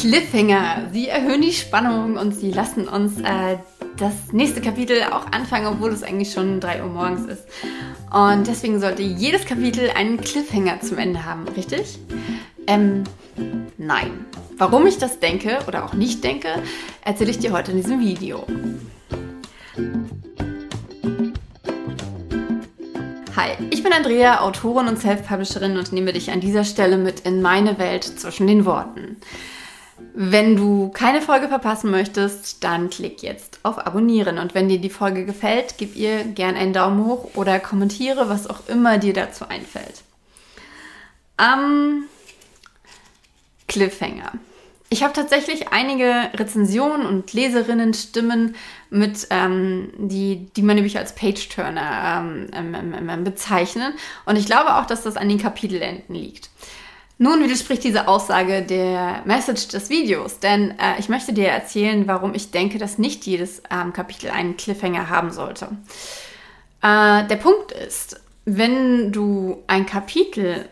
Cliffhanger. 0.00 0.88
Sie 0.92 1.08
erhöhen 1.08 1.42
die 1.42 1.52
Spannung 1.52 2.16
und 2.16 2.32
sie 2.32 2.50
lassen 2.50 2.88
uns 2.88 3.20
äh, 3.20 3.58
das 3.98 4.32
nächste 4.32 4.62
Kapitel 4.62 5.02
auch 5.02 5.26
anfangen, 5.30 5.66
obwohl 5.66 5.90
es 5.90 6.02
eigentlich 6.02 6.32
schon 6.32 6.58
3 6.58 6.82
Uhr 6.82 6.88
morgens 6.88 7.26
ist. 7.26 7.44
Und 8.10 8.46
deswegen 8.46 8.80
sollte 8.80 9.02
jedes 9.02 9.44
Kapitel 9.44 9.90
einen 9.90 10.18
Cliffhanger 10.18 10.80
zum 10.80 10.96
Ende 10.96 11.26
haben, 11.26 11.46
richtig? 11.48 11.98
Ähm, 12.66 13.04
nein. 13.76 14.24
Warum 14.56 14.86
ich 14.86 14.96
das 14.96 15.20
denke 15.20 15.58
oder 15.68 15.84
auch 15.84 15.92
nicht 15.92 16.24
denke, 16.24 16.48
erzähle 17.04 17.30
ich 17.30 17.38
dir 17.38 17.52
heute 17.52 17.72
in 17.72 17.76
diesem 17.76 18.00
Video. 18.00 18.46
Hi, 23.36 23.50
ich 23.68 23.82
bin 23.82 23.92
Andrea, 23.92 24.40
Autorin 24.40 24.88
und 24.88 24.98
Self-Publisherin 24.98 25.76
und 25.76 25.92
nehme 25.92 26.14
dich 26.14 26.30
an 26.30 26.40
dieser 26.40 26.64
Stelle 26.64 26.96
mit 26.96 27.20
in 27.20 27.42
meine 27.42 27.78
Welt 27.78 28.04
zwischen 28.04 28.46
den 28.46 28.64
Worten. 28.64 29.18
Wenn 30.14 30.56
du 30.56 30.90
keine 30.90 31.22
Folge 31.22 31.48
verpassen 31.48 31.90
möchtest, 31.90 32.62
dann 32.64 32.90
klick 32.90 33.22
jetzt 33.22 33.60
auf 33.62 33.78
Abonnieren. 33.86 34.38
Und 34.38 34.54
wenn 34.54 34.68
dir 34.68 34.80
die 34.80 34.90
Folge 34.90 35.24
gefällt, 35.24 35.74
gib 35.78 35.96
ihr 35.96 36.24
gern 36.24 36.56
einen 36.56 36.72
Daumen 36.72 37.06
hoch 37.06 37.30
oder 37.34 37.60
kommentiere, 37.60 38.28
was 38.28 38.48
auch 38.48 38.68
immer 38.68 38.98
dir 38.98 39.12
dazu 39.12 39.48
einfällt. 39.48 40.02
Am 41.36 42.04
Cliffhanger. 43.68 44.32
Ich 44.92 45.04
habe 45.04 45.12
tatsächlich 45.12 45.68
einige 45.68 46.30
Rezensionen 46.34 47.06
und 47.06 47.32
Leserinnenstimmen 47.32 48.56
mit, 48.90 49.28
ähm, 49.30 49.92
die, 49.96 50.48
die 50.56 50.62
man 50.62 50.74
nämlich 50.74 50.98
als 50.98 51.14
Page-Turner 51.14 52.24
ähm 52.52 52.74
ähm, 52.74 53.24
bezeichnen. 53.24 53.94
Und 54.26 54.34
ich 54.34 54.46
glaube 54.46 54.74
auch, 54.74 54.86
dass 54.86 55.04
das 55.04 55.16
an 55.16 55.28
den 55.28 55.38
Kapitelenden 55.38 56.16
liegt. 56.16 56.50
Nun 57.22 57.44
widerspricht 57.44 57.84
diese 57.84 58.08
Aussage 58.08 58.62
der 58.62 59.20
Message 59.26 59.68
des 59.68 59.90
Videos, 59.90 60.38
denn 60.38 60.70
äh, 60.78 60.98
ich 60.98 61.10
möchte 61.10 61.34
dir 61.34 61.48
erzählen, 61.48 62.08
warum 62.08 62.32
ich 62.32 62.50
denke, 62.50 62.78
dass 62.78 62.96
nicht 62.96 63.26
jedes 63.26 63.62
ähm, 63.70 63.92
Kapitel 63.92 64.30
einen 64.30 64.56
Cliffhanger 64.56 65.10
haben 65.10 65.30
sollte. 65.30 65.66
Äh, 66.80 67.26
der 67.26 67.36
Punkt 67.36 67.72
ist, 67.72 68.22
wenn 68.46 69.12
du 69.12 69.62
ein 69.66 69.84
Kapitel 69.84 70.66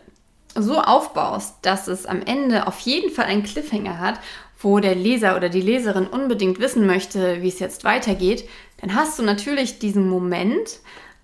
so 0.55 0.81
aufbaust, 0.81 1.57
dass 1.61 1.87
es 1.87 2.07
am 2.07 2.23
Ende 2.23 2.65
auf 2.65 2.79
jeden 2.79 3.11
Fall 3.11 3.25
einen 3.25 3.43
Cliffhanger 3.43 3.99
hat, 3.99 4.19
wo 4.57 4.79
der 4.79 4.95
Leser 4.95 5.37
oder 5.37 5.49
die 5.49 5.61
Leserin 5.61 6.07
unbedingt 6.07 6.59
wissen 6.59 6.87
möchte, 6.87 7.43
wie 7.43 7.49
es 7.49 7.59
jetzt 7.59 7.83
weitergeht, 7.83 8.49
dann 8.81 8.95
hast 8.95 9.19
du 9.19 9.23
natürlich 9.23 9.77
diesen 9.77 10.09
Moment, 10.09 10.79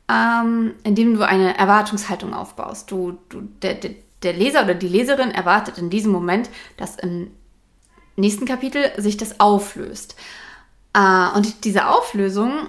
ähm, 0.08 0.76
in 0.84 0.94
dem 0.94 1.16
du 1.16 1.28
eine 1.28 1.58
Erwartungshaltung 1.58 2.36
aufbaust. 2.36 2.92
Du, 2.92 3.18
du, 3.30 3.42
der, 3.64 3.74
der, 3.74 3.96
der 4.26 4.34
Leser 4.34 4.64
oder 4.64 4.74
die 4.74 4.88
Leserin 4.88 5.32
erwartet 5.32 5.78
in 5.78 5.90
diesem 5.90 6.12
Moment, 6.12 6.50
dass 6.78 6.98
im 6.98 7.32
nächsten 8.16 8.46
Kapitel 8.46 8.92
sich 8.98 9.18
das 9.18 9.40
auflöst. 9.40 10.16
Äh, 10.94 11.36
und 11.36 11.64
diese 11.66 11.88
Auflösung, 11.88 12.68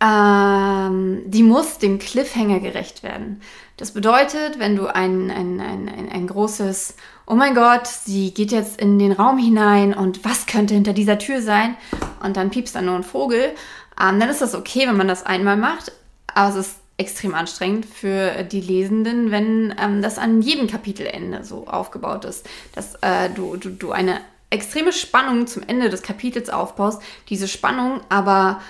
ähm, 0.00 1.22
die 1.26 1.42
muss 1.42 1.78
dem 1.78 1.98
Cliffhanger 1.98 2.60
gerecht 2.60 3.02
werden. 3.02 3.40
Das 3.76 3.92
bedeutet, 3.92 4.58
wenn 4.58 4.76
du 4.76 4.86
ein, 4.86 5.30
ein, 5.30 5.60
ein, 5.60 6.08
ein, 6.10 6.26
großes, 6.26 6.96
oh 7.26 7.34
mein 7.34 7.54
Gott, 7.54 7.86
sie 7.86 8.32
geht 8.32 8.52
jetzt 8.52 8.80
in 8.80 8.98
den 8.98 9.12
Raum 9.12 9.38
hinein 9.38 9.94
und 9.94 10.24
was 10.24 10.46
könnte 10.46 10.74
hinter 10.74 10.92
dieser 10.92 11.18
Tür 11.18 11.42
sein? 11.42 11.76
Und 12.22 12.36
dann 12.36 12.50
piepst 12.50 12.76
da 12.76 12.82
nur 12.82 12.94
ein 12.94 13.02
Vogel. 13.02 13.54
Ähm, 14.00 14.20
dann 14.20 14.28
ist 14.28 14.42
das 14.42 14.54
okay, 14.54 14.86
wenn 14.86 14.96
man 14.96 15.08
das 15.08 15.26
einmal 15.26 15.56
macht. 15.56 15.90
Aber 16.32 16.50
es 16.50 16.66
ist 16.66 16.76
extrem 16.96 17.34
anstrengend 17.34 17.86
für 17.86 18.44
die 18.44 18.60
Lesenden, 18.60 19.30
wenn 19.30 19.74
ähm, 19.80 20.00
das 20.00 20.18
an 20.18 20.42
jedem 20.42 20.68
Kapitelende 20.68 21.44
so 21.44 21.66
aufgebaut 21.66 22.24
ist, 22.24 22.48
dass 22.74 22.94
äh, 22.96 23.30
du, 23.30 23.56
du, 23.56 23.70
du 23.70 23.90
eine 23.90 24.20
extreme 24.50 24.92
Spannung 24.92 25.46
zum 25.48 25.64
Ende 25.66 25.90
des 25.90 26.02
Kapitels 26.02 26.50
aufbaust, 26.50 27.02
diese 27.28 27.48
Spannung 27.48 28.00
aber 28.08 28.60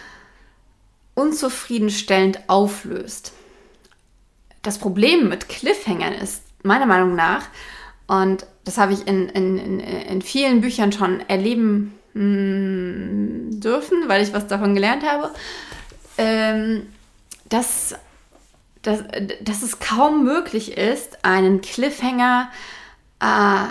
unzufriedenstellend 1.15 2.41
auflöst. 2.49 3.33
Das 4.63 4.79
Problem 4.79 5.29
mit 5.29 5.49
Cliffhangern 5.51 6.15
ist 6.15 6.43
meiner 6.63 6.87
Meinung 6.87 7.15
nach, 7.15 7.47
und 8.07 8.47
das 8.65 8.79
habe 8.79 8.95
ich 8.95 9.07
in, 9.07 9.29
in, 9.29 9.59
in, 9.59 9.81
in 9.81 10.23
vielen 10.23 10.61
Büchern 10.61 10.93
schon 10.93 11.21
erleben 11.29 11.95
mh, 12.15 12.21
hm, 12.21 13.61
dürfen, 13.61 14.09
weil 14.09 14.23
ich 14.23 14.33
was 14.33 14.47
davon 14.47 14.75
gelernt 14.75 15.05
habe, 15.05 15.31
ähm, 16.17 16.87
dass 17.49 17.95
dass, 18.85 19.03
dass 19.41 19.63
es 19.63 19.81
kaum 19.81 20.25
möglich 20.25 20.77
ist, 20.77 21.25
einen 21.25 21.61
Cliffhanger 21.61 22.51
äh, 23.21 23.67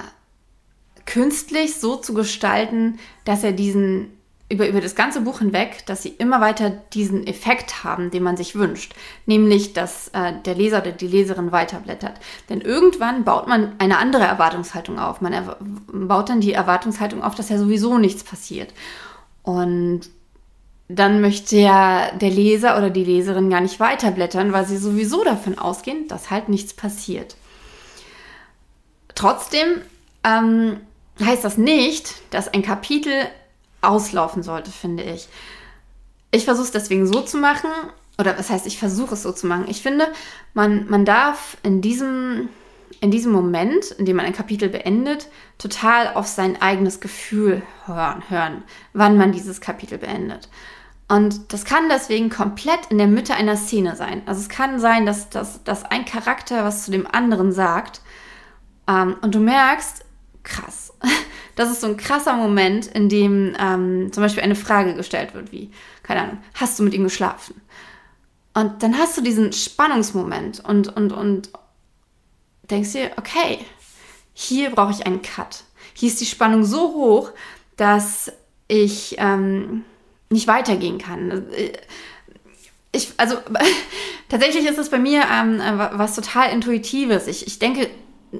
künstlich 1.06 1.76
so 1.76 1.96
zu 1.96 2.14
gestalten, 2.14 3.00
dass 3.26 3.44
er 3.44 3.52
diesen 3.54 4.12
über, 4.50 4.68
über 4.68 4.82
das 4.82 4.96
ganze 4.96 5.22
Buch 5.22 5.40
hinweg, 5.40 5.86
dass 5.86 6.04
sie 6.04 6.10
immer 6.10 6.40
weiter 6.40 6.70
diesen 6.70 7.26
Effekt 7.26 7.84
haben, 7.84 8.12
den 8.12 8.24
man 8.24 8.38
sich 8.38 8.56
wünscht. 8.56 8.94
Nämlich, 9.26 9.74
dass 9.74 10.10
äh, 10.10 10.34
der 10.46 10.56
Leser 10.56 10.82
oder 10.82 10.92
die 10.92 11.08
Leserin 11.08 11.52
weiterblättert. 11.52 12.20
Denn 12.50 12.62
irgendwann 12.62 13.24
baut 13.24 13.48
man 13.48 13.74
eine 13.80 13.98
andere 13.98 14.24
Erwartungshaltung 14.24 15.00
auf. 15.00 15.22
Man 15.22 15.34
baut 15.88 16.30
dann 16.30 16.42
die 16.42 16.54
Erwartungshaltung 16.54 17.24
auf, 17.24 17.36
dass 17.36 17.50
ja 17.50 17.58
sowieso 17.58 17.98
nichts 17.98 18.24
passiert. 18.24 18.74
Und 19.42 20.02
dann 20.96 21.22
möchte 21.22 21.58
ja 21.58 22.12
der 22.12 22.30
Leser 22.30 22.78
oder 22.78 22.90
die 22.90 23.04
Leserin 23.04 23.50
gar 23.50 23.62
nicht 23.62 23.80
weiterblättern, 23.80 24.54
weil 24.54 24.66
sie 24.66 24.78
sowieso 24.78 25.24
davon 25.24 25.58
ausgehen, 25.58 26.08
dass 26.08 26.30
halt 26.30 26.50
nichts 26.50 26.74
passiert. 26.74 27.36
Trotzdem 29.16 29.82
ähm, 30.24 30.78
heißt 31.24 31.44
das 31.44 31.58
nicht, 31.58 32.16
dass 32.32 32.48
ein 32.48 32.62
Kapitel 32.62 33.14
auslaufen 33.82 34.44
sollte, 34.44 34.72
finde 34.72 35.04
ich. 35.04 35.28
Ich 36.32 36.46
versuche 36.46 36.66
es 36.66 36.72
deswegen 36.72 37.06
so 37.06 37.22
zu 37.22 37.38
machen, 37.38 37.70
oder 38.18 38.38
was 38.38 38.50
heißt, 38.50 38.66
ich 38.66 38.78
versuche 38.78 39.14
es 39.16 39.24
so 39.24 39.32
zu 39.32 39.48
machen. 39.48 39.66
Ich 39.68 39.82
finde, 39.82 40.08
man, 40.54 40.90
man 40.90 41.06
darf 41.06 41.58
in 41.64 41.82
diesem, 41.82 42.50
in 43.02 43.12
diesem 43.12 43.32
Moment, 43.32 43.92
in 43.92 44.06
dem 44.06 44.16
man 44.16 44.26
ein 44.26 44.34
Kapitel 44.34 44.70
beendet, 44.70 45.28
total 45.58 46.14
auf 46.14 46.28
sein 46.28 46.62
eigenes 46.62 47.00
Gefühl 47.00 47.62
hören, 47.86 48.24
hören 48.30 48.64
wann 48.94 49.18
man 49.18 49.32
dieses 49.32 49.62
Kapitel 49.62 49.98
beendet. 49.98 50.50
Und 51.08 51.52
das 51.54 51.66
kann 51.66 51.90
deswegen 51.90 52.30
komplett 52.30 52.88
in 52.90 52.98
der 52.98 53.08
Mitte 53.08 53.36
einer 53.36 53.58
Szene 53.58 53.96
sein. 53.96 54.24
Also 54.26 54.42
es 54.42 54.50
kann 54.50 54.80
sein, 54.80 55.06
dass, 55.06 55.30
dass, 55.30 55.64
dass 55.64 55.84
ein 55.84 56.06
Charakter 56.06 56.64
was 56.64 56.86
zu 56.86 56.92
dem 56.92 57.06
anderen 57.06 57.52
sagt 57.52 58.02
ähm, 58.88 59.18
und 59.22 59.36
du 59.36 59.40
merkst, 59.40 60.06
krass, 60.44 60.94
das 61.56 61.72
ist 61.72 61.82
so 61.82 61.88
ein 61.88 61.98
krasser 61.98 62.36
Moment, 62.36 62.88
in 62.88 63.10
dem 63.10 63.56
ähm, 63.60 64.12
zum 64.12 64.24
Beispiel 64.24 64.44
eine 64.44 64.56
Frage 64.56 64.96
gestellt 64.96 65.34
wird, 65.34 65.52
wie, 65.52 65.72
keine 66.04 66.22
Ahnung, 66.22 66.38
hast 66.56 66.80
du 66.80 66.84
mit 66.84 66.94
ihm 66.94 67.04
geschlafen? 67.04 67.62
Und 68.54 68.82
dann 68.84 68.98
hast 68.98 69.18
du 69.18 69.22
diesen 69.22 69.52
Spannungsmoment 69.52 70.64
und, 70.64 70.96
und, 70.96 71.12
und 71.12 71.50
denkst 72.70 72.94
dir, 72.94 73.12
okay, 73.18 73.60
hier 74.34 74.72
brauche 74.72 74.92
ich 74.92 75.06
einen 75.06 75.22
Cut. 75.22 75.64
Hier 75.94 76.10
ist 76.10 76.22
die 76.22 76.26
Spannung 76.26 76.64
so 76.64 76.94
hoch, 76.94 77.32
dass 77.76 78.32
ich... 78.68 79.16
Ähm, 79.18 79.84
nicht 80.34 80.48
weitergehen 80.48 80.98
kann. 80.98 81.46
Ich, 82.92 83.14
also 83.18 83.38
tatsächlich 84.30 84.66
ist 84.66 84.78
es 84.78 84.90
bei 84.90 85.00
mir 85.00 85.24
ähm, 85.32 85.62
was 85.94 86.16
total 86.16 86.52
Intuitives. 86.52 87.28
Ich, 87.28 87.48
ich 87.48 87.60
denke, 87.60 87.90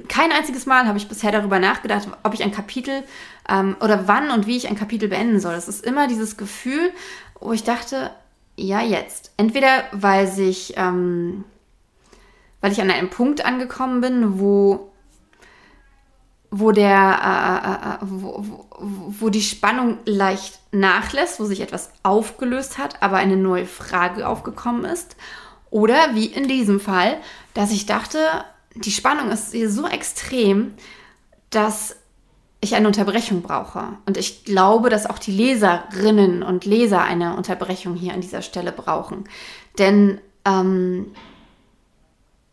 kein 0.08 0.32
einziges 0.32 0.66
Mal 0.66 0.88
habe 0.88 0.98
ich 0.98 1.08
bisher 1.08 1.32
darüber 1.32 1.60
nachgedacht, 1.60 2.08
ob 2.24 2.34
ich 2.34 2.44
ein 2.44 2.52
Kapitel 2.52 3.04
ähm, 3.48 3.76
oder 3.80 4.08
wann 4.08 4.32
und 4.32 4.48
wie 4.48 4.58
ich 4.58 4.68
ein 4.68 4.76
Kapitel 4.76 5.08
beenden 5.08 5.40
soll. 5.40 5.54
Es 5.54 5.68
ist 5.68 5.86
immer 5.86 6.08
dieses 6.08 6.36
Gefühl, 6.38 6.92
wo 7.40 7.54
ich 7.54 7.64
dachte, 7.64 8.12
ja, 8.56 8.82
jetzt. 8.82 9.32
Entweder 9.38 9.84
weil 9.92 10.28
sich, 10.28 10.74
ähm, 10.78 11.44
weil 12.62 12.72
ich 12.72 12.82
an 12.82 12.92
einem 12.92 13.10
Punkt 13.10 13.46
angekommen 13.46 14.02
bin, 14.02 14.40
wo 14.40 14.93
wo 16.56 16.72
der, 16.72 16.86
äh, 17.24 17.68
äh, 17.68 17.96
äh, 17.96 17.98
wo, 18.02 18.46
wo, 18.46 18.66
wo 19.20 19.30
die 19.30 19.42
Spannung 19.42 19.98
leicht 20.06 20.60
nachlässt, 20.72 21.40
wo 21.40 21.46
sich 21.46 21.62
etwas 21.62 21.92
aufgelöst 22.04 22.78
hat, 22.78 23.02
aber 23.02 23.18
eine 23.18 23.38
neue 23.38 23.66
Frage 23.66 24.28
aufgekommen 24.28 24.86
ist. 24.86 25.16
Oder 25.72 26.14
wie 26.14 26.28
in 26.28 26.48
diesem 26.48 26.80
Fall, 26.80 27.18
dass 27.56 27.72
ich 27.72 27.88
dachte, 27.88 28.20
die 28.76 28.92
Spannung 28.92 29.32
ist 29.32 29.52
hier 29.52 29.72
so 29.72 29.88
extrem, 29.88 30.76
dass 31.50 31.96
ich 32.62 32.76
eine 32.76 32.86
Unterbrechung 32.86 33.42
brauche. 33.42 33.98
Und 34.06 34.18
ich 34.18 34.46
glaube, 34.46 34.92
dass 34.92 35.10
auch 35.10 35.18
die 35.18 35.32
Leserinnen 35.32 36.44
und 36.44 36.66
Leser 36.66 37.02
eine 37.02 37.36
Unterbrechung 37.36 37.96
hier 37.96 38.14
an 38.14 38.22
dieser 38.22 38.44
Stelle 38.44 38.72
brauchen. 38.72 39.24
Denn 39.80 40.22
ähm, 40.46 41.08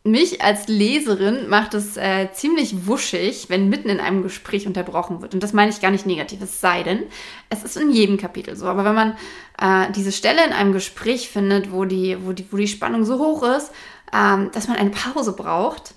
mich 0.03 0.41
als 0.41 0.67
Leserin 0.69 1.49
macht 1.49 1.75
es 1.75 1.97
äh, 1.97 2.29
ziemlich 2.33 2.87
wuschig, 2.87 3.47
wenn 3.49 3.69
mitten 3.69 3.91
in 3.91 4.01
einem 4.01 4.23
Gespräch 4.23 4.67
unterbrochen 4.67 5.21
wird. 5.21 5.35
Und 5.35 5.43
das 5.43 5.53
meine 5.53 5.71
ich 5.71 5.81
gar 5.81 5.91
nicht 5.91 6.07
negativ, 6.07 6.41
es 6.41 6.61
sei 6.61 6.83
denn, 6.83 7.03
es 7.51 7.65
ist 7.65 7.77
in 7.77 7.91
jedem 7.91 8.17
Kapitel 8.17 8.57
so. 8.57 8.67
Aber 8.67 8.85
wenn 8.85 8.95
man 8.95 9.17
äh, 9.61 9.93
diese 9.93 10.13
Stelle 10.13 10.45
in 10.47 10.53
einem 10.53 10.73
Gespräch 10.73 11.29
findet, 11.29 11.71
wo 11.71 11.85
die, 11.85 12.17
wo 12.25 12.33
die, 12.33 12.47
wo 12.51 12.57
die 12.57 12.69
Spannung 12.69 13.05
so 13.05 13.19
hoch 13.19 13.43
ist, 13.43 13.73
ähm, 14.15 14.51
dass 14.53 14.69
man 14.69 14.79
eine 14.79 14.91
Pause 14.91 15.35
braucht, 15.35 15.91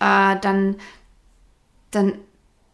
äh, 0.00 0.36
dann, 0.40 0.76
dann 1.90 2.14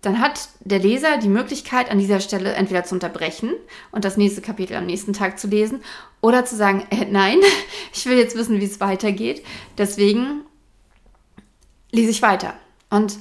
dann 0.03 0.21
hat 0.21 0.49
der 0.61 0.79
Leser 0.79 1.19
die 1.19 1.29
Möglichkeit, 1.29 1.91
an 1.91 1.99
dieser 1.99 2.21
Stelle 2.21 2.55
entweder 2.55 2.85
zu 2.85 2.95
unterbrechen 2.95 3.53
und 3.93 4.05
das 4.05 4.17
nächste 4.17 4.41
Kapitel 4.41 4.75
am 4.77 4.87
nächsten 4.87 5.13
Tag 5.13 5.39
zu 5.39 5.47
lesen 5.47 5.83
oder 6.23 6.45
zu 6.47 6.57
sagen, 6.57 6.87
äh, 6.91 7.05
nein, 7.05 7.39
ich 7.93 8.07
will 8.07 8.17
jetzt 8.17 8.37
wissen, 8.37 8.61
wie 8.61 8.65
es 8.65 8.81
weitergeht. 8.81 9.45
Deswegen 9.77 10.45
lese 11.91 12.11
ich 12.11 12.23
weiter. 12.23 12.55
Und 12.91 13.19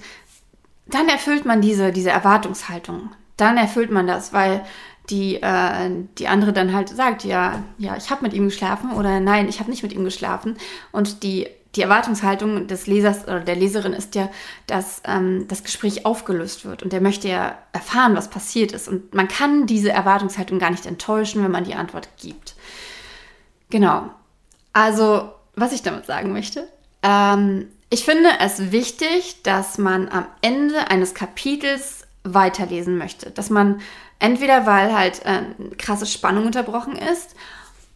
dann 0.87 1.07
erfüllt 1.07 1.45
man 1.45 1.61
diese, 1.61 1.91
diese 1.91 2.09
Erwartungshaltung. 2.09 3.11
Dann 3.37 3.57
erfüllt 3.57 3.91
man 3.91 4.07
das, 4.07 4.33
weil 4.33 4.63
die, 5.09 5.41
äh, 5.41 5.89
die 6.17 6.27
andere 6.27 6.53
dann 6.53 6.73
halt 6.73 6.89
sagt, 6.89 7.23
ja, 7.23 7.63
ja, 7.77 7.95
ich 7.95 8.09
habe 8.09 8.23
mit 8.23 8.33
ihm 8.33 8.45
geschlafen 8.45 8.91
oder 8.91 9.19
nein, 9.19 9.47
ich 9.47 9.59
habe 9.59 9.69
nicht 9.69 9.83
mit 9.83 9.93
ihm 9.93 10.03
geschlafen. 10.03 10.57
Und 10.91 11.23
die, 11.23 11.47
die 11.75 11.81
Erwartungshaltung 11.81 12.67
des 12.67 12.87
Lesers 12.87 13.23
oder 13.23 13.39
der 13.39 13.55
Leserin 13.55 13.93
ist 13.93 14.15
ja, 14.15 14.29
dass 14.67 15.01
ähm, 15.05 15.47
das 15.47 15.63
Gespräch 15.63 16.05
aufgelöst 16.05 16.65
wird 16.65 16.83
und 16.83 16.93
der 16.93 17.01
möchte 17.01 17.27
ja 17.27 17.57
erfahren, 17.71 18.15
was 18.15 18.29
passiert 18.29 18.71
ist. 18.71 18.87
Und 18.87 19.13
man 19.13 19.27
kann 19.27 19.65
diese 19.67 19.91
Erwartungshaltung 19.91 20.59
gar 20.59 20.71
nicht 20.71 20.85
enttäuschen, 20.85 21.43
wenn 21.43 21.51
man 21.51 21.63
die 21.63 21.75
Antwort 21.75 22.09
gibt. 22.17 22.55
Genau. 23.69 24.09
Also, 24.73 25.31
was 25.55 25.73
ich 25.73 25.83
damit 25.83 26.05
sagen 26.05 26.31
möchte, 26.31 26.67
ähm, 27.03 27.67
ich 27.89 28.05
finde 28.05 28.29
es 28.39 28.71
wichtig, 28.71 29.41
dass 29.43 29.77
man 29.77 30.09
am 30.09 30.27
Ende 30.41 30.89
eines 30.89 31.13
Kapitels 31.13 32.07
weiterlesen 32.23 32.97
möchte. 32.97 33.31
Dass 33.31 33.49
man 33.49 33.81
entweder, 34.19 34.65
weil 34.65 34.95
halt 34.95 35.25
äh, 35.25 35.41
krasse 35.77 36.05
Spannung 36.05 36.45
unterbrochen 36.45 36.95
ist 36.95 37.35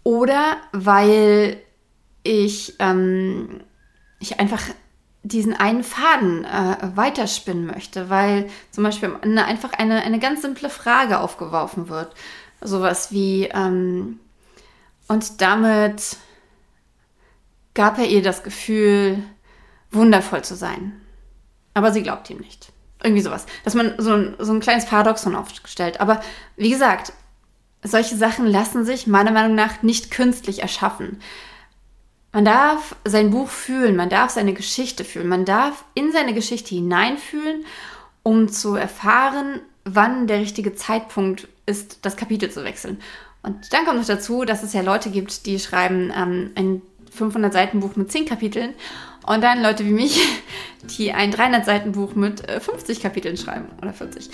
oder 0.04 0.58
weil 0.72 1.62
ich, 2.24 2.76
ähm, 2.80 3.62
ich 4.20 4.40
einfach 4.40 4.64
diesen 5.24 5.54
einen 5.54 5.84
Faden 5.84 6.44
äh, 6.44 6.78
weiterspinnen 6.96 7.66
möchte, 7.66 8.10
weil 8.10 8.50
zum 8.72 8.84
Beispiel 8.84 9.16
eine, 9.22 9.46
einfach 9.46 9.74
eine, 9.74 10.04
eine 10.04 10.20
ganz 10.20 10.42
simple 10.42 10.70
Frage 10.70 11.20
aufgeworfen 11.20 11.88
wird. 11.88 12.14
Sowas 12.62 13.12
wie, 13.12 13.46
ähm, 13.54 14.20
und 15.08 15.42
damit 15.42 16.18
gab 17.74 17.98
er 18.00 18.08
ihr 18.08 18.22
das 18.22 18.44
Gefühl, 18.44 19.24
wundervoll 19.94 20.44
zu 20.44 20.56
sein. 20.56 21.00
Aber 21.74 21.92
sie 21.92 22.04
glaubt 22.04 22.30
ihm 22.30 22.38
nicht. 22.38 22.72
Irgendwie 23.04 23.22
sowas. 23.22 23.46
Dass 23.64 23.74
man 23.74 23.96
so 23.98 24.14
ein, 24.14 24.36
so 24.40 24.54
ein 24.54 24.60
kleines 24.60 24.86
Paradoxon 24.86 25.36
aufstellt. 25.36 26.00
Aber 26.00 26.22
wie 26.56 26.70
gesagt, 26.70 27.14
solche 27.84 28.16
Sachen 28.16 28.46
lassen 28.46 28.86
sich 28.86 29.08
meiner 29.08 29.32
Meinung 29.32 29.56
nach 29.56 29.84
nicht 29.84 30.12
künstlich 30.12 30.62
erschaffen. 30.62 31.20
Man 32.32 32.46
darf 32.46 32.96
sein 33.06 33.30
Buch 33.30 33.50
fühlen, 33.50 33.96
man 33.96 34.10
darf 34.10 34.32
seine 34.32 34.54
Geschichte 34.54 35.04
fühlen, 35.04 35.28
man 35.28 35.46
darf 35.46 35.86
in 35.94 36.12
seine 36.12 36.34
Geschichte 36.34 36.74
hineinfühlen, 36.74 37.64
um 38.24 38.48
zu 38.50 38.76
erfahren, 38.76 39.62
wann 39.86 40.26
der 40.28 40.40
richtige 40.40 40.74
Zeitpunkt 40.74 41.48
ist, 41.66 42.00
das 42.06 42.18
Kapitel 42.18 42.50
zu 42.50 42.64
wechseln. 42.64 43.00
Und 43.44 43.72
dann 43.74 43.86
kommt 43.86 44.00
noch 44.00 44.08
dazu, 44.08 44.46
dass 44.46 44.64
es 44.64 44.74
ja 44.74 44.82
Leute 44.82 45.12
gibt, 45.12 45.46
die 45.46 45.60
schreiben 45.60 46.12
ähm, 46.16 46.52
ein 46.56 46.82
500 47.12 47.54
Seiten 47.54 47.82
Buch 47.82 47.96
mit 47.96 48.12
10 48.12 48.26
Kapiteln 48.26 48.74
und 49.26 49.42
dann 49.42 49.62
Leute 49.62 49.86
wie 49.86 49.92
mich, 49.92 50.20
die 50.98 51.14
ein 51.14 51.32
300 51.32 51.66
Seiten 51.66 51.92
Buch 51.94 52.16
mit 52.16 52.50
50 52.50 52.98
äh, 52.98 53.02
Kapiteln 53.02 53.38
schreiben 53.38 53.68
oder 53.82 53.94
40. 53.94 54.30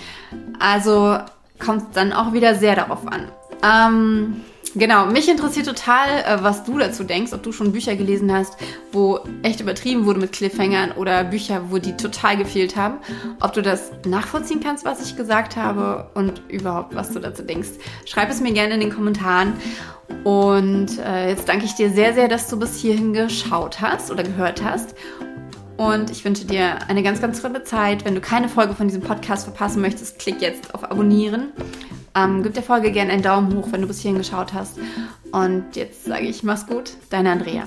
Also 0.58 1.18
kommt 1.58 1.82
es 1.82 1.94
dann 1.94 2.12
auch 2.12 2.32
wieder 2.32 2.54
sehr 2.54 2.76
darauf 2.76 3.06
an. 3.06 3.30
Ähm, 3.62 4.40
genau, 4.74 5.06
mich 5.06 5.28
interessiert 5.28 5.66
total, 5.66 6.08
äh, 6.08 6.42
was 6.42 6.64
du 6.64 6.78
dazu 6.78 7.04
denkst, 7.04 7.32
ob 7.32 7.42
du 7.42 7.52
schon 7.52 7.72
Bücher 7.72 7.96
gelesen 7.96 8.32
hast, 8.32 8.56
wo 8.92 9.20
echt 9.42 9.60
übertrieben 9.60 10.06
wurde 10.06 10.20
mit 10.20 10.32
Cliffhangern 10.32 10.92
oder 10.92 11.24
Bücher, 11.24 11.70
wo 11.70 11.78
die 11.78 11.96
total 11.96 12.36
gefehlt 12.36 12.76
haben. 12.76 12.98
Ob 13.40 13.52
du 13.52 13.62
das 13.62 13.92
nachvollziehen 14.06 14.60
kannst, 14.62 14.84
was 14.84 15.04
ich 15.04 15.16
gesagt 15.16 15.56
habe 15.56 16.10
und 16.14 16.42
überhaupt, 16.48 16.94
was 16.94 17.12
du 17.12 17.20
dazu 17.20 17.42
denkst. 17.42 17.70
Schreib 18.04 18.30
es 18.30 18.40
mir 18.40 18.52
gerne 18.52 18.74
in 18.74 18.80
den 18.80 18.94
Kommentaren. 18.94 19.54
Und 20.24 20.98
äh, 20.98 21.28
jetzt 21.30 21.48
danke 21.48 21.64
ich 21.64 21.74
dir 21.74 21.90
sehr, 21.90 22.14
sehr, 22.14 22.28
dass 22.28 22.48
du 22.48 22.58
bis 22.58 22.76
hierhin 22.76 23.12
geschaut 23.12 23.80
hast 23.80 24.10
oder 24.10 24.22
gehört 24.22 24.62
hast. 24.62 24.94
Und 25.76 26.10
ich 26.10 26.22
wünsche 26.26 26.44
dir 26.44 26.88
eine 26.88 27.02
ganz, 27.02 27.22
ganz 27.22 27.40
tolle 27.40 27.64
Zeit. 27.64 28.04
Wenn 28.04 28.14
du 28.14 28.20
keine 28.20 28.50
Folge 28.50 28.74
von 28.74 28.86
diesem 28.86 29.00
Podcast 29.00 29.44
verpassen 29.44 29.80
möchtest, 29.80 30.18
klick 30.18 30.42
jetzt 30.42 30.74
auf 30.74 30.84
Abonnieren. 30.84 31.52
Ähm, 32.14 32.42
gib 32.42 32.54
der 32.54 32.62
Folge 32.62 32.90
gerne 32.90 33.12
einen 33.12 33.22
Daumen 33.22 33.54
hoch, 33.56 33.68
wenn 33.70 33.82
du 33.82 33.86
bis 33.86 34.00
hierhin 34.00 34.18
geschaut 34.18 34.52
hast. 34.52 34.78
Und 35.32 35.76
jetzt 35.76 36.04
sage 36.04 36.26
ich, 36.26 36.42
mach's 36.42 36.66
gut, 36.66 36.92
deine 37.10 37.30
Andrea. 37.30 37.66